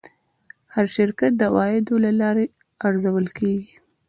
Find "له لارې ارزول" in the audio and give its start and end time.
2.05-3.27